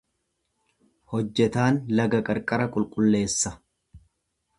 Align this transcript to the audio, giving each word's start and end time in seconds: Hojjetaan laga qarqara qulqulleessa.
Hojjetaan 1.11 1.77
laga 1.99 2.21
qarqara 2.31 2.67
qulqulleessa. 2.77 3.53